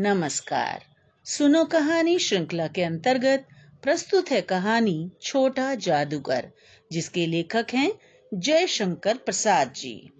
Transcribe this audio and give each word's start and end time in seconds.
नमस्कार। 0.00 0.82
सुनो 1.24 1.64
कहानी 1.64 2.18
श्रृंखला 2.18 2.66
के 2.66 2.82
अंतर्गत 2.82 3.46
प्रस्तुत 3.82 4.30
है 4.30 4.40
कहानी 4.40 5.10
छोटा 5.22 5.74
जादूगर, 5.74 6.50
जिसके 6.92 7.26
लेखक 7.26 7.66
हैं 7.74 7.92
जयशंकर 8.34 9.16
प्रसाद 9.16 9.72
जी। 9.72 10.10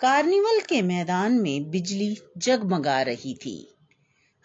कार्निवल 0.00 0.60
के 0.60 0.82
मैदान 0.82 1.32
में 1.32 1.70
बिजली 1.70 2.18
जगमगा 2.38 3.02
रही 3.02 3.34
थी। 3.34 3.74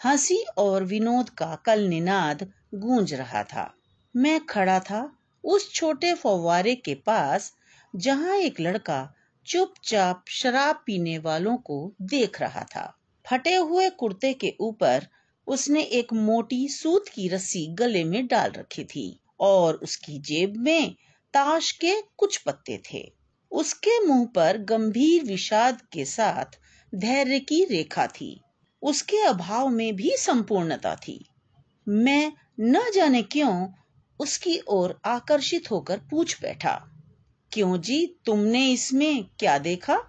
हँसी 0.06 0.46
और 0.58 0.84
विनोद 0.84 1.30
का 1.30 1.56
कल 1.66 1.84
निनाद 1.84 2.54
गूंज 2.76 3.14
रहा 3.14 3.44
था। 3.44 3.74
मैं 4.16 4.46
खड़ा 4.46 4.80
था 4.80 5.18
उस 5.44 5.74
छोटे 5.74 6.14
फौवारे 6.14 6.76
के 6.76 6.96
पास, 6.96 7.54
जहाँ 7.96 8.38
एक 8.38 8.60
लड़का 8.60 9.16
चुपचाप 9.46 10.24
शराब 10.28 10.84
पीने 10.86 11.18
वालों 11.18 11.58
को 11.58 11.94
देख 12.02 12.42
रहा 12.42 12.64
था। 12.64 12.96
फटे 13.30 13.56
हुए 13.56 13.90
कुर्ते 13.90 14.34
के 14.34 14.54
ऊपर 14.60 15.08
उसने 15.48 15.82
एक 15.82 16.14
मोटी 16.14 16.68
सूत 16.68 17.08
की 17.08 17.28
रस्सी 17.28 17.68
गले 17.68 18.04
में 18.04 18.28
डाल 18.28 18.52
रखी 18.52 18.84
थी 18.84 19.20
और 19.40 19.76
उसकी 19.76 20.20
जेब 20.20 20.54
में 20.58 20.96
ताश 21.34 21.72
के 21.72 22.02
कुछ 22.18 22.38
पत्ते 22.38 22.82
थे। 22.94 23.14
उसके 23.52 24.00
मुँह 24.06 24.26
पर 24.36 24.58
गंभीर 24.58 25.24
विषाद 25.24 25.82
के 25.92 26.06
साथ 26.06 26.60
धैर्य 26.96 27.40
की 27.40 27.64
रेखा 27.66 28.08
थी। 28.08 28.42
उसके 28.82 29.18
अभाव 29.18 29.70
में 29.70 29.96
भी 29.96 30.12
संपूर्णता 30.18 30.96
थी। 30.96 31.26
मैं 31.88 32.32
न 32.60 32.92
जाने 32.96 33.22
क्यों 33.22 33.68
उसकी 34.20 34.60
ओर 34.68 35.00
आकर्षित 35.06 35.72
होकर 35.72 35.98
पूछ 35.98 36.42
बैठा, 36.42 36.74
क्यों 37.52 37.82
जी, 37.82 38.06
तुमने 38.26 38.72
इसमें 38.72 39.24
क्या 39.40 39.58
देखा? 39.58 40.00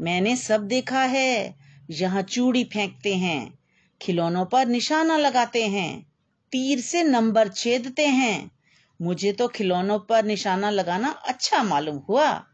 मैंने 0.00 0.36
सब 0.36 0.66
देखा 0.66 1.02
है। 1.02 1.69
यहाँ 1.90 2.22
चूड़ी 2.22 2.64
फेंकते 2.64 3.14
हैं, 3.14 3.58
खिलौनों 4.00 4.44
पर 4.44 4.66
निशाना 4.66 5.16
लगाते 5.16 5.66
हैं, 5.66 6.06
तीर 6.52 6.80
से 6.80 7.02
नंबर 7.02 7.48
छेदते 7.48 8.06
हैं। 8.06 8.50
मुझे 9.00 9.32
तो 9.32 9.48
खिलौनों 9.48 9.98
पर 9.98 10.24
निशाना 10.24 10.70
लगाना 10.70 11.10
अच्छा 11.10 11.62
मालूम 11.62 11.96
हुआ। 12.08 12.44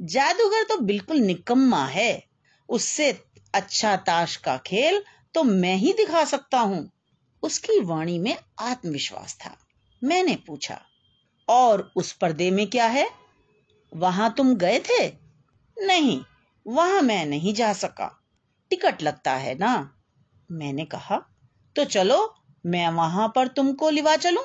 जादूगर 0.00 0.62
तो 0.62 0.76
बिल्कुल 0.76 1.16
निकम्मा 1.16 1.84
है। 1.86 2.24
उससे 2.68 3.10
अच्छा 3.54 3.96
ताश 3.96 4.36
का 4.36 4.56
खेल 4.56 5.02
तो 5.34 5.42
मैं 5.42 5.76
ही 5.76 5.92
दिखा 5.92 6.24
सकता 6.24 6.60
हूँ। 6.60 6.90
उसकी 7.42 7.80
वाणी 7.80 8.18
में 8.18 8.36
आत्मविश्वास 8.60 9.34
था। 9.34 9.56
मैंने 10.02 10.36
पूछा, 10.36 10.80
और 11.48 11.92
उस 11.96 12.12
पर्दे 12.12 12.50
में 12.50 12.66
क्या 12.66 12.86
है? 12.86 13.08
वहाँ 13.92 14.34
तुम 14.36 14.54
गए 14.54 14.78
थे? 14.78 15.06
नहीं, 15.76 16.20
वहाँ 16.66 17.00
मैं 17.02 17.26
नहीं 17.26 17.54
जा 17.54 17.72
सका। 17.72 18.21
टिकट 18.72 19.02
लगता 19.02 19.32
है 19.32 19.54
ना? 19.58 19.94
मैंने 20.50 20.84
कहा 20.84 21.16
तो 21.76 21.84
चलो, 21.84 22.34
मैं 22.66 22.88
वहाँ 22.88 23.32
पर 23.36 23.48
तुमको 23.48 23.90
लिवा 23.90 24.16
चलूँ? 24.16 24.44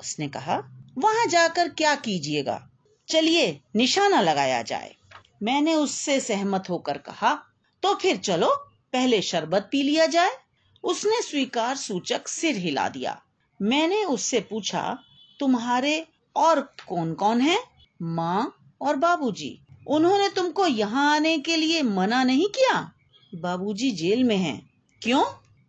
उसने 0.00 0.28
कहा, 0.28 0.56
वहाँ 0.98 1.26
जाकर 1.26 1.68
क्या 1.68 1.94
कीजिएगा? 1.94 2.68
चलिए, 3.08 3.60
निशाना 3.76 4.20
लगाया 4.20 4.62
जाए। 4.62 4.94
मैंने 5.42 5.74
उससे 5.74 6.20
सहमत 6.20 6.70
होकर 6.70 6.98
कहा 6.98 7.34
तो 7.82 7.94
फिर 7.94 8.16
चलो, 8.16 8.54
पहले 8.92 9.22
शरबत 9.22 9.68
पी 9.72 9.82
लिया 9.82 10.06
जाए। 10.06 10.36
उसने 10.84 11.22
स्वीकार 11.22 11.76
सूचक 11.76 12.28
सिर 12.28 12.56
हिला 12.56 12.88
दिया। 12.88 13.20
मैंने 13.62 14.04
उससे 14.04 14.40
पूछा, 14.40 14.98
तुम्हारे 15.40 16.06
और 16.36 16.60
कौन 16.88 17.14
कौन 17.14 17.40
है? 17.40 17.58
माँ 18.02 18.54
और 18.80 18.96
बाबूजी? 18.96 19.58
उन्होंने 19.86 20.28
तुमको 20.28 20.66
यहाँ 20.66 21.14
आने 21.16 21.38
के 21.38 21.56
लिए 21.56 21.82
मना 21.82 22.24
नहीं 22.24 22.46
किया? 22.46 22.92
बाबूजी 23.34 23.90
जेल 23.90 24.24
में 24.24 24.36
हैं। 24.36 24.70
क्यों? 25.02 25.24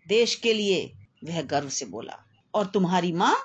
देश 0.08 0.36
के 0.36 0.54
लिए। 0.54 0.94
वह 1.24 1.42
गर्व 1.42 1.70
से 1.70 1.86
बोला, 1.86 2.18
और 2.54 2.66
तुम्हारी 2.66 3.12
माँ? 3.12 3.36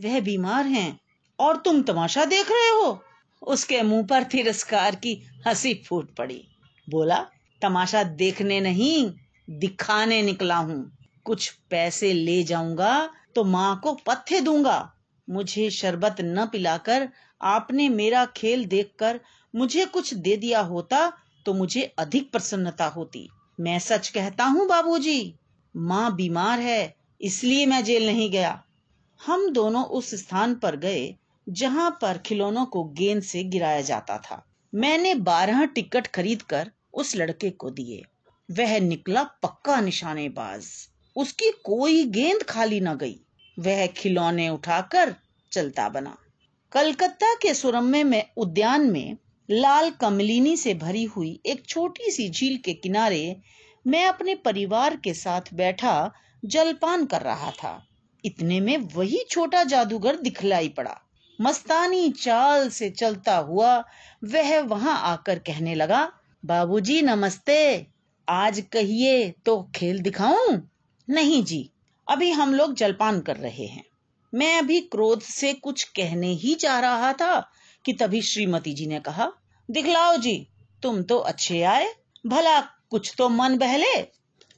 वह 0.00 0.20
बीमार 0.20 0.66
हैं। 0.66 1.00
और 1.38 1.56
तुम 1.56 1.82
तमाशा 1.82 2.24
देख 2.24 2.50
रहे 2.50 2.68
हो? 2.68 3.02
उसके 3.42 3.82
मुँह 3.82 4.06
पर 4.06 4.22
तिरस्कार 4.22 4.94
की 4.94 5.22
हँसी 5.46 5.74
फूट 5.74 6.14
पड़ी। 6.14 6.48
बोला, 6.90 7.26
तमाशा 7.62 8.02
देखने 8.02 8.60
नहीं, 8.60 9.12
दिखाने 9.50 10.22
निकला 10.22 10.56
हूँ। 10.56 10.96
कुछ 11.24 11.50
पैसे 11.70 12.12
ले 12.12 12.42
जाऊँगा 12.42 13.10
तो 13.34 13.44
माँ 13.44 13.80
को 13.82 13.92
पत्थे 13.92 14.40
दूँगा। 14.40 14.92
मुझे 15.30 15.70
शरबत 15.70 16.16
न 16.20 16.46
पिलाकर 16.46 17.08
आपने 17.42 17.88
मेरा 17.88 18.24
खेल 18.26 18.64
देखकर 18.64 19.20
मुझे 19.54 19.86
कुछ 19.86 20.14
दे 20.14 20.36
दिया 20.36 20.60
होता 20.60 21.12
तो 21.46 21.54
मुझे 21.54 21.94
अधिक 21.98 22.30
प्रसन्नता 22.32 22.86
होती। 22.86 23.28
मैं 23.60 23.78
सच 23.78 24.08
कहता 24.08 24.44
हूँ 24.44 24.68
बाबूजी, 24.68 25.34
माँ 25.76 26.14
बीमार 26.14 26.60
है, 26.60 26.96
इसलिए 27.20 27.66
मैं 27.66 27.84
जेल 27.84 28.06
नहीं 28.06 28.30
गया। 28.30 28.64
हम 29.26 29.50
दोनों 29.50 29.84
उस 29.84 30.14
स्थान 30.14 30.54
पर 30.54 30.76
गए, 30.76 31.14
जहाँ 31.48 31.98
पर 32.02 32.18
खिलौनों 32.18 32.66
को 32.66 32.84
गेंद 32.84 33.22
से 33.22 33.44
गिराया 33.44 33.80
जाता 33.80 34.18
था। 34.18 34.46
मैंने 34.74 35.14
बारह 35.14 35.64
टिकट 35.64 36.06
खरीद 36.06 36.42
कर 36.42 36.70
उस 36.94 37.16
लड़के 37.16 37.50
को 37.50 37.70
दिए। 37.70 38.02
वह 38.50 38.80
निकला 38.80 39.22
पक्का 39.22 39.80
निशानेबाज। 39.80 40.66
उसकी 41.16 41.50
कोई 41.64 42.04
गेंद 42.04 42.42
खाली 42.42 42.80
न 42.80 42.94
गई। 42.94 43.20
वह 43.58 43.86
खिलौने 43.86 44.48
उठाकर 44.48 45.14
चलता 45.52 45.88
बना। 45.88 46.16
कलकत्ता 46.72 47.34
के 47.34 47.54
सुरम्य 47.54 48.04
में 48.04 48.30
उद्यान 48.36 48.90
में 48.90 49.16
लाल 49.50 49.90
कमलिनी 49.90 50.56
से 50.56 50.74
भरी 50.74 51.04
हुई 51.04 51.40
एक 51.46 51.66
छोटी 51.66 52.10
सी 52.10 52.28
झील 52.30 52.56
के 52.56 52.74
किनारे 52.74 53.36
मैं 53.86 54.06
अपने 54.06 54.34
परिवार 54.34 54.96
के 54.96 55.14
साथ 55.14 55.40
बैठा 55.54 56.12
जलपान 56.44 57.06
कर 57.06 57.20
रहा 57.20 57.50
था। 57.50 57.86
इतने 58.24 58.60
में 58.60 58.76
वही 58.76 59.20
छोटा 59.30 59.64
जादूगर 59.64 60.16
दिखलाई 60.16 60.68
पड़ा। 60.68 61.00
मस्तानी 61.40 62.10
चाल 62.10 62.70
से 62.70 62.90
चलता 62.90 63.36
हुआ 63.36 63.84
वह 64.24 64.60
वहाँ 64.60 64.98
आकर 64.98 65.38
कहने 65.38 65.74
लगा, 65.74 66.12
बाबूजी, 66.44 67.02
नमस्ते। 67.02 67.86
आज 68.28 68.60
कहिए 68.72 69.30
तो 69.30 69.70
खेल 69.74 70.00
दिखाऊँ? 70.00 70.70
नहीं 71.10 71.44
जी, 71.44 71.70
अभी 72.10 72.30
हम 72.30 72.54
लोग 72.54 72.74
जलपान 72.74 73.20
कर 73.20 73.36
रहे 73.36 73.66
हैं। 73.66 73.84
मैं 74.34 74.58
अभी 74.58 74.80
क्रोध 74.80 75.22
से 75.22 75.52
कुछ 75.52 75.84
कहने 75.84 76.32
ही 76.32 76.54
जा 76.54 76.80
रहा 76.80 77.12
था। 77.12 77.50
कि 77.86 77.92
तभी 77.92 78.22
श्रीमती 78.22 78.72
जी 78.72 78.86
ने 78.86 79.00
कहा, 79.00 79.32
दिखलाओ 79.70 80.16
जी, 80.16 80.48
तुम 80.82 81.02
तो 81.02 81.18
अच्छे 81.18 81.62
आए, 81.62 81.94
भला 82.26 82.60
कुछ 82.60 83.14
तो 83.18 83.28
मन 83.28 83.56
बहले। 83.58 84.08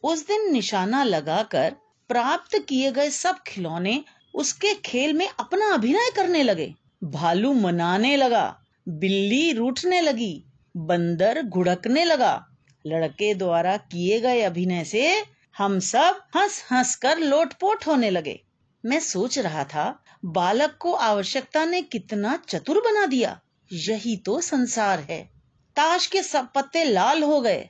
उस 0.02 0.26
दिन 0.26 0.52
निशाना 0.52 1.04
लगाकर 1.04 1.74
प्राप्त 2.08 2.58
किए 2.58 2.92
गए 2.92 3.10
सब 3.10 3.38
खिलौने 3.46 4.04
उसके 4.34 4.74
खेल 4.74 5.12
में 5.12 5.28
अपना 5.28 5.72
अभिनय 5.74 6.10
करने 6.16 6.42
लगे। 6.42 6.74
भालू 7.04 7.52
मनाने 7.52 8.16
लगा, 8.16 8.60
बिल्ली 8.88 9.52
रूठने 9.52 10.00
लगी, 10.00 10.44
बंदर 10.76 11.42
घुड़कने 11.42 12.04
लगा। 12.04 12.46
लड़के 12.86 13.34
द्वारा 13.34 13.76
किए 13.76 14.20
गए 14.20 14.40
अभिनय 14.40 14.84
से 14.84 15.24
हम 15.58 15.78
सब 15.78 16.20
हंस 16.36 16.64
हंस 16.72 16.94
कर 16.94 17.18
लोटपोट 17.18 17.86
होने 17.86 18.10
लगे। 18.10 18.40
मैं 18.86 19.00
सोच 19.00 19.38
रहा 19.38 19.64
था, 19.64 20.04
बालक 20.24 20.76
को 20.80 20.92
आवश्यकता 20.92 21.64
ने 21.64 21.82
कितना 21.82 22.42
चतुर 22.48 22.78
बना 22.80 23.06
दिया। 23.06 23.40
यही 23.72 24.16
तो 24.16 24.40
संसार 24.40 25.00
है। 25.00 25.30
ताश 25.76 26.06
के 26.06 26.22
सब 26.22 26.52
पत्ते 26.54 26.84
लाल 26.84 27.22
हो 27.22 27.40
गए, 27.40 27.68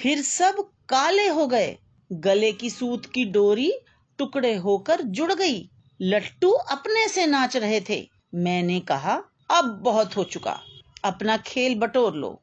फिर 0.00 0.22
सब 0.22 0.70
काले 0.88 1.28
हो 1.28 1.46
गए। 1.46 1.78
गले 2.12 2.52
की 2.52 2.70
सूत 2.70 3.06
की 3.06 3.24
डोरी 3.24 3.72
टुकड़े 4.18 4.54
होकर 4.54 5.02
जुड़ 5.02 5.32
गई। 5.32 5.70
लट्टू 6.00 6.50
अपने 6.50 7.08
से 7.08 7.26
नाच 7.26 7.56
रहे 7.56 7.80
थे। 7.80 8.08
मैंने 8.34 8.80
कहा, 8.80 9.22
अब 9.50 9.64
बहुत 9.64 10.16
हो 10.16 10.24
चुका। 10.24 10.60
अपना 11.04 11.36
खेल 11.36 11.74
बटोर 11.74 12.14
लो। 12.14 12.42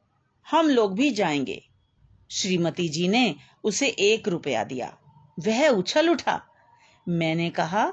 हम 0.50 0.68
लोग 0.68 0.94
भी 0.94 1.10
जाएँगे। 1.10 1.68
श्रीमती 2.30 2.88
जी 2.88 3.08
ने 3.08 3.34
उसे 3.64 3.88
एक 3.88 4.28
रुपया 4.28 4.64
दिया। 4.64 4.98
वह 5.38 5.68
उछल 5.68 6.08
उठा। 6.08 6.42
मैंने 7.08 7.50
कहा 7.50 7.92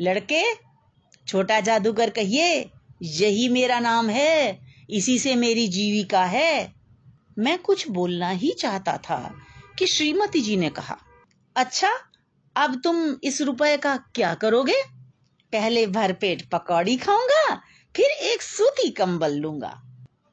लड़के, 0.00 0.42
छोटा 1.26 1.60
जादूगर 1.60 2.10
कहिए, 2.10 2.70
यही 3.02 3.48
मेरा 3.48 3.78
नाम 3.80 4.10
है, 4.10 4.60
इसी 4.90 5.18
से 5.18 5.34
मेरी 5.34 5.68
जीविका 5.68 6.24
है। 6.24 6.74
मैं 7.38 7.58
कुछ 7.58 7.88
बोलना 7.88 8.30
ही 8.30 8.52
चाहता 8.52 8.96
था 8.96 9.34
कि 9.78 9.86
श्रीमती 9.86 10.40
जी 10.40 10.56
ने 10.56 10.70
कहा 10.70 10.98
अच्छा 11.56 11.90
अब 12.56 12.80
तुम 12.84 13.16
इस 13.24 13.40
रुपए 13.42 13.76
का 13.76 13.96
क्या 13.96 14.34
करोगे? 14.34 14.82
पहले 15.52 15.86
भरपेट 15.86 16.48
पकौड़ी 16.50 16.96
खाऊँगा, 16.96 17.54
फिर 17.96 18.04
एक 18.04 18.42
सूती 18.42 18.90
कंबल 18.90 19.34
लूँगा। 19.34 19.82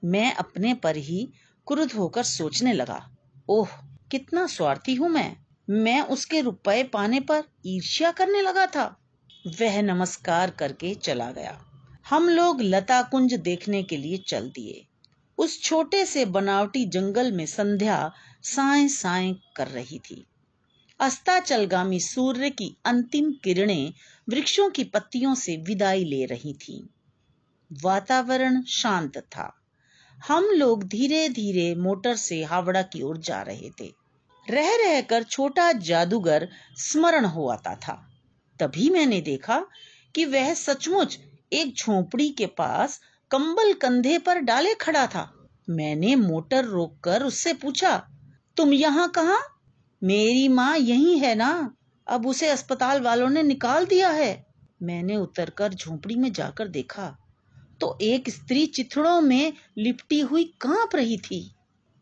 मैं 0.04 0.34
अपने 0.34 0.74
पर 0.74 0.96
ही 0.96 1.28
क्रुद्ध 1.68 1.92
होकर 1.94 2.24
सोचने 2.24 2.74
लगा, 2.74 3.10
ओह, 3.50 3.68
कितना 4.12 4.48
स्वार्थी 4.48 4.96
हूँ 4.96 5.10
मैं। 5.10 5.36
मैं 5.70 6.02
उसके 6.02 6.42
रुपए 6.42 6.84
पाने 6.84 7.20
पर 7.20 7.44
ईर्ष्या 7.66 8.12
करने 8.12 8.42
लगा 8.42 8.66
था। 8.66 9.01
वह 9.48 9.82
नमस्कार 9.82 10.50
करके 10.50 10.96
चला 10.96 11.32
गया। 11.32 11.66
हम 12.10 12.30
लोग 12.30 12.62
लता 12.62 13.02
कुंज 13.02 13.34
देखने 13.34 13.84
के 13.84 13.98
लिए 13.98 14.18
चल 14.18 14.50
दिए। 14.50 14.86
उस 15.38 15.64
छोटे 15.64 16.06
से 16.06 16.26
बनावटी 16.26 16.86
जंगल 16.86 17.32
में 17.32 17.46
संध्या 17.46 18.12
साए 18.44 18.88
साए 18.88 19.36
कर 19.56 19.68
रही 19.68 20.00
थी। 20.00 20.26
अस्ताचलगामी 21.00 22.00
सूर्य 22.00 22.50
की 22.50 22.78
अंतिम 22.86 23.32
किरणें 23.32 23.94
वृक्षों 24.30 24.70
की 24.70 24.84
पत्तियों 24.84 25.36
से 25.36 25.58
विदाई 25.58 26.06
ले 26.06 26.26
रही 26.26 26.54
थीं। 26.54 26.84
वातावरण 27.84 28.64
शांत 28.64 29.18
था। 29.18 29.56
हम 30.28 30.46
लोग 30.46 30.84
धीरे 30.84 31.30
धीरे 31.30 31.76
मोटर 31.76 32.16
से 32.16 32.44
हावड़ा 32.44 32.82
की 32.82 33.02
ओर 33.02 33.18
जा 33.18 33.42
रहे 33.42 33.70
थे। 33.70 33.94
रह 34.50 34.76
रहकर 34.76 35.24
छोटा 35.24 35.72
जादूगर 35.72 36.50
स्मरण 36.76 37.26
हो 37.26 37.48
आता 37.48 37.76
था। 37.76 38.08
तभी 38.62 38.90
मैंने 38.90 39.22
देखा 39.22 39.60
कि 40.16 40.26
वह 40.26 40.54
सचमुच 40.54 41.18
एक 41.54 41.74
झोपड़ी 41.76 42.30
के 42.30 42.46
पास 42.46 43.00
कंबल 43.32 43.74
कंधे 43.74 44.18
पर 44.18 44.40
डाले 44.40 44.74
खड़ा 44.76 45.06
था। 45.08 45.32
मैंने 45.70 46.16
मोटर 46.16 46.66
रोककर 46.66 47.24
उससे 47.24 47.54
पूछा, 47.54 47.98
तुम 48.58 48.74
यहाँ 48.74 49.10
कहा? 49.10 49.38
मेरी 50.02 50.48
माँ 50.48 50.78
यही 50.78 51.18
है 51.18 51.34
ना। 51.36 51.76
अब 52.08 52.28
उसे 52.28 52.48
अस्पताल 52.48 53.02
वालों 53.02 53.30
ने 53.30 53.44
निकाल 53.44 53.86
दिया 53.86 54.10
है। 54.10 54.46
मैंने 54.84 55.18
उतरकर 55.18 55.74
झोपड़ी 55.74 56.16
में 56.16 56.32
जाकर 56.34 56.68
देखा 56.68 57.16
तो 57.82 57.98
एक 58.02 58.30
स्त्री 58.30 58.66
चिथड़ों 58.66 59.20
में 59.22 59.54
लिपटी 59.78 60.20
हुई 60.20 60.44
काँप 60.62 60.96
रही 60.96 61.18
थी। 61.18 61.44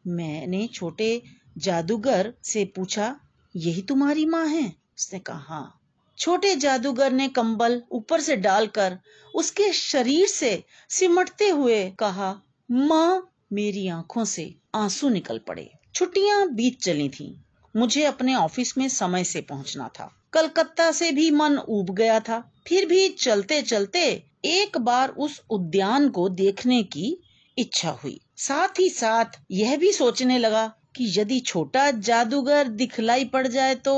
मैंने 0.08 0.68
छोटे 0.68 1.22
जादूगर 1.58 2.34
से 2.44 2.66
पूछा, 2.66 3.16
यही 3.56 3.82
तुम्हारी 3.82 4.26
माँ 4.26 4.46
है? 4.46 4.68
उसने 5.00 5.20
कहा 5.20 5.38
हाँ। 5.38 5.79
छोटे 6.20 6.56
जादूगर 6.56 7.12
ने 7.12 7.28
कंबल 7.28 7.82
ऊपर 7.92 8.22
से 8.22 8.36
डालकर 8.36 8.98
उसके 9.36 9.72
शरीर 9.74 10.28
से 10.28 10.64
सिमटते 10.90 11.50
हुए 11.50 11.92
कहा, 12.00 12.42
माँ, 12.72 13.34
मेरी 13.54 13.88
आँखों 13.88 14.26
से 14.26 14.56
आँसू 14.76 15.10
निकल 15.10 15.38
पड़े। 15.38 15.70
छुट्टियाँ 15.96 16.48
बीत 16.50 16.82
चली 16.82 17.10
थीं। 17.10 17.34
मुझे 17.76 18.04
अपने 18.04 18.36
ऑफ़िस 18.36 18.78
में 18.78 18.88
समय 18.90 19.24
से 19.24 19.42
पहुँचना 19.42 19.88
था। 19.88 20.12
कलकत्ता 20.34 20.92
से 20.92 21.12
भी 21.12 21.32
मन 21.32 21.58
उब 21.58 21.90
गया 21.90 22.20
था। 22.20 22.54
फिर 22.68 22.86
भी 22.86 23.10
चलते 23.10 23.62
चलते 23.62 24.26
एक 24.46 24.78
बार 24.78 25.10
उस 25.10 25.42
उद्यान 25.50 26.10
को 26.10 26.30
देखने 26.30 26.84
की 26.84 27.18
इच्छा 27.58 27.90
हुई। 27.90 28.20
साथ 28.38 28.80
ही 28.80 28.90
साथ 28.90 29.40
यह 29.52 29.78
भी 29.78 29.92
सोचने 29.94 30.38
लगा 30.38 30.68
कि 30.96 31.14
यदि 31.20 31.40
छोटा 31.40 31.92
जादूगर 31.92 32.68
दिखलाई 32.68 33.26
पड़ 33.26 33.48
जाए 33.48 33.76
तो 33.76 33.96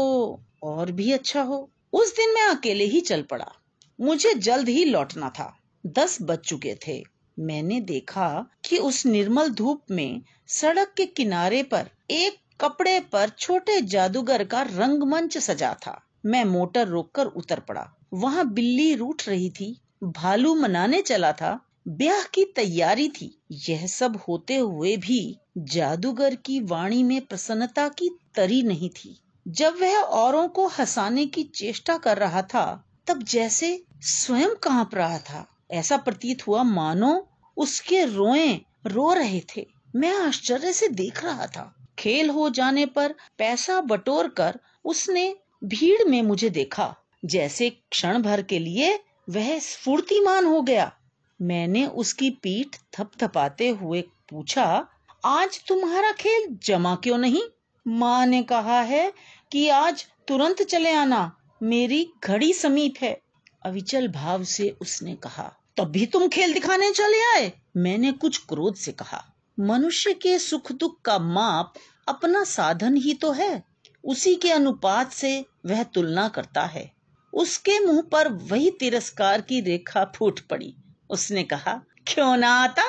और 0.63 0.91
भी 0.91 1.12
अच्छा 1.12 1.41
हो। 1.41 1.71
उस 1.94 2.16
दिन 2.16 2.34
मैं 2.34 2.42
अकेले 2.42 2.84
ही 2.84 3.02
चल 3.02 3.22
पड़ा। 3.22 3.52
मुझे 4.02 4.34
जल्द 4.34 4.70
ही 4.70 4.86
लौटना 4.86 5.30
था। 5.30 5.58
दस 5.86 6.18
बज 6.22 6.38
चुके 6.38 6.78
थे। 6.88 7.04
मैंने 7.40 7.82
देखा 7.82 8.50
कि 8.70 8.78
उस 8.78 9.06
निर्मल 9.06 9.50
धूप 9.50 9.82
में 9.92 10.22
सड़क 10.48 10.94
के 10.98 11.06
किनारे 11.06 11.64
पर 11.64 11.90
एक 12.12 12.36
कपड़े 12.62 13.00
पर 13.00 13.30
छोटे 13.30 13.82
जादूगर 13.82 14.44
का 14.44 14.62
रंगमंच 14.62 15.38
सजा 15.38 15.74
था। 15.74 16.02
मैं 16.26 16.46
मोटर 16.46 16.88
रोककर 16.88 17.26
उतर 17.26 17.60
पड़ा। 17.60 17.94
वहाँ 18.14 18.54
बिल्ली 18.54 18.96
रूठ 18.96 19.30
रही 19.30 19.50
थी। 19.50 19.82
भालू 20.04 20.56
मनाने 20.56 21.02
चला 21.02 21.32
था। 21.32 21.66
ब्याह 21.88 22.24
की 22.24 22.46
तैयारी 22.46 23.10
थी। 23.10 23.42
यह 23.52 23.88
सब 23.88 24.16
होते 24.28 24.56
हुए 24.56 24.98
भी 24.98 25.38
जादूगर 25.58 26.36
की 26.36 26.60
वाणी 26.60 27.04
में 27.04 27.22
प्रसन्नता 27.22 27.88
की 27.88 28.10
तरी 28.36 28.62
नहीं 28.62 28.90
थी। 28.90 29.22
जब 29.48 29.82
वह 29.82 29.98
औरों 29.98 30.48
को 30.48 30.68
हंसाने 30.68 31.26
की 31.26 31.44
चेष्टा 31.44 31.98
कर 31.98 32.18
रहा 32.18 32.42
था, 32.42 32.86
तब 33.08 33.24
जैसे 33.24 33.84
स्वयं 34.02 34.56
काँप 34.56 34.96
रहा 34.96 35.18
था। 35.18 35.58
ऐसा 35.72 35.98
प्रतीत 35.98 36.48
हुआ, 36.48 36.64
मानो 36.64 37.30
उसके 37.58 38.06
रोए 38.06 38.62
रो 38.86 39.14
रहे 39.14 39.42
थे। 39.56 39.68
मैं 39.96 40.16
आश्चर्य 40.16 40.74
से 40.74 40.88
देख 40.88 41.24
रहा 41.24 41.48
था। 41.48 41.76
खेल 42.00 42.30
हो 42.30 42.50
जाने 42.50 42.86
पर 42.86 43.16
पैसा 43.38 43.82
बटोर 43.82 44.28
कर 44.28 44.60
उसने 44.86 45.36
भीड़ 45.64 46.10
में 46.10 46.22
मुझे 46.22 46.50
देखा। 46.50 46.96
जैसे 47.26 47.70
क्षण 47.70 48.22
भर 48.22 48.42
के 48.42 48.60
लिए 48.60 49.00
वह 49.30 49.60
स्फूर्तिमान 49.60 50.46
हो 50.46 50.62
गया। 50.62 50.94
मैंने 51.42 51.88
उसकी 51.88 52.30
पीठ 52.30 52.68
थपथपाते 52.94 53.70
हुए 53.70 54.02
पूछा, 54.02 54.88
आज 55.26 55.64
तुम्हारा 55.68 56.12
खेल 56.12 56.60
जमा 56.64 56.96
क्यों 56.96 57.18
नहीं? 57.18 57.42
माँ 57.88 58.25
ने 58.25 58.44
कहा 58.44 58.81
है 58.81 59.13
कि 59.51 59.69
आज 59.69 60.06
तुरंत 60.28 60.63
चले 60.63 60.94
आना, 60.94 61.38
मेरी 61.63 62.13
घड़ी 62.24 62.54
समीप 62.54 62.94
है। 63.01 63.22
अविचल 63.66 64.07
भाव 64.07 64.44
से 64.44 64.78
उसने 64.81 65.16
कहा, 65.16 65.54
तभी 65.78 66.06
तुम 66.06 66.28
खेल 66.28 66.54
दिखाने 66.54 66.92
चले 66.92 67.33
आए? 67.33 67.54
मैंने 67.78 68.12
कुछ 68.12 68.38
क्रोध 68.38 68.75
से 68.75 68.92
कहा, 68.92 69.25
मनुष्य 69.60 70.13
के 70.13 70.39
सुख 70.39 70.72
दुख 70.72 71.01
का 71.01 71.19
माप 71.19 71.74
अपना 72.07 72.44
साधन 72.44 72.98
ही 72.98 73.13
तो 73.13 73.31
है। 73.31 73.63
उसी 74.04 74.36
के 74.36 74.51
अनुपात 74.51 75.12
से 75.12 75.45
वह 75.66 75.83
तुलना 75.83 76.28
करता 76.28 76.66
है। 76.66 76.92
उसके 77.33 77.80
मुँह 77.80 78.01
पर 78.01 78.28
वही 78.28 78.72
तिरस्कार 78.72 79.42
की 79.42 79.62
रेखा 79.62 80.12
फूट 80.16 80.39
पड़ी। 80.39 80.75
उसने 81.10 81.44
कहा, 81.44 81.81
क्यों 82.07 82.38
ना 82.38 82.50
आता? 82.50 82.83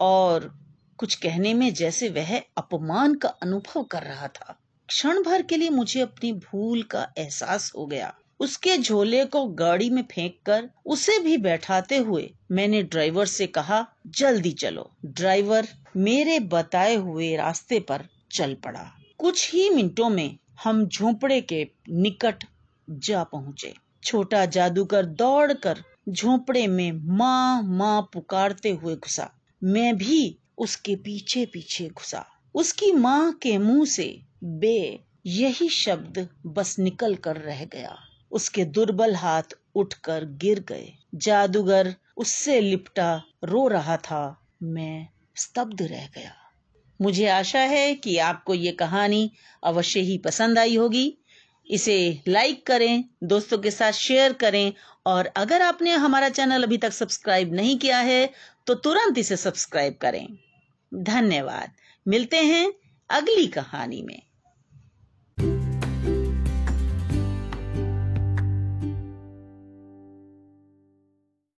और 0.00 0.59
कुछ 1.00 1.14
कहने 1.14 1.54
में 1.54 1.74
जैसे 1.74 2.08
वह 2.08 2.42
अपमान 2.56 3.14
का 3.14 3.28
अनुभव 3.28 3.82
कर 3.82 4.02
रहा 4.02 4.28
था। 4.28 4.58
क्षण 4.88 5.22
भर 5.22 5.42
के 5.42 5.56
लिए 5.56 5.70
मुझे 5.70 6.00
अपनी 6.00 6.32
भूल 6.32 6.82
का 6.82 7.12
एहसास 7.18 7.72
हो 7.76 7.86
गया। 7.86 8.14
उसके 8.40 8.78
झोले 8.78 9.24
को 9.24 9.46
गाड़ी 9.46 9.90
में 9.90 10.02
फेंक 10.02 10.36
कर 10.46 10.70
उसे 10.86 11.18
भी 11.18 11.36
बैठाते 11.36 11.96
हुए 11.96 12.34
मैंने 12.50 12.82
ड्राइवर 12.82 13.26
से 13.26 13.46
कहा, 13.46 13.86
जल्दी 14.06 14.52
चलो। 14.52 14.90
ड्राइवर 15.04 15.68
मेरे 15.96 16.40
बताए 16.40 16.94
हुए 16.94 17.36
रास्ते 17.36 17.80
पर 17.80 18.04
चल 18.32 18.54
पड़ा। 18.54 18.92
कुछ 19.18 19.52
ही 19.52 19.70
मिनटों 19.70 20.08
में 20.08 20.36
हम 20.64 20.86
झोपड़े 20.86 21.40
के 21.40 21.68
निकट 21.90 22.44
जा 22.90 23.24
पहुँचे। 23.24 23.74
छोटा 24.04 24.46
जादूगर 24.46 25.06
दौड़कर 25.06 25.82
झोपड़े 26.08 26.66
में 26.66 26.92
माँ 26.92 27.62
माँ 27.62 28.02
पुकारते 28.12 28.70
हुए 28.70 28.96
घुसा। 28.96 29.30
मैं 29.64 29.96
भी 29.96 30.36
उसके 30.58 30.96
पीछे 30.96 31.46
पीछे 31.46 31.88
घुसा। 31.88 32.26
उसकी 32.54 32.92
माँ 32.92 33.32
के 33.32 33.58
मुँह 33.58 33.84
से 33.84 34.22
बे 34.44 35.00
यही 35.26 35.68
शब्द 35.68 36.28
बस 36.46 36.78
निकल 36.78 37.14
कर 37.14 37.36
रह 37.36 37.64
गया। 37.64 37.98
उसके 38.32 38.64
दुर्बल 38.64 39.14
हाथ 39.14 39.42
उठकर 39.74 40.24
गिर 40.24 40.60
गए। 40.60 40.92
जादूगर 41.14 41.94
उससे 42.16 42.60
लिपटा 42.60 43.22
रो 43.44 43.68
रहा 43.68 43.96
था। 43.96 44.48
मैं 44.62 45.08
स्तब्ध 45.36 45.82
रह 45.82 46.06
गया। 46.06 46.32
मुझे 47.02 47.28
आशा 47.28 47.60
है 47.60 47.94
कि 47.94 48.18
आपको 48.18 48.54
ये 48.54 48.72
कहानी 48.72 49.32
अवश्य 49.64 50.00
ही 50.00 50.18
पसंद 50.18 50.58
आई 50.58 50.76
होगी। 50.76 51.18
इसे 51.70 52.20
लाइक 52.28 52.66
करें, 52.66 53.04
दोस्तों 53.22 53.58
के 53.58 53.70
साथ 53.70 53.92
शेयर 53.92 54.32
करें, 54.32 54.72
और 55.06 55.26
अगर 55.26 55.62
आपने 55.62 55.90
हमारा 55.90 56.28
चैनल 56.28 56.62
अभी 56.62 56.78
तक 56.78 56.92
सब्सक्राइब 56.92 57.54
नहीं 57.54 57.78
किया 57.78 57.98
है 57.98 58.30
तो 58.66 58.74
तुरंत 58.74 59.18
इसे 59.18 59.36
सब्सक्राइब 59.36 59.94
करें। 59.94 60.26
धन्यवाद। 60.94 61.72
मिलते 62.08 62.36
हैं 62.36 62.72
अगली 63.10 63.46
कहानी 63.46 64.02
में। 64.02 64.22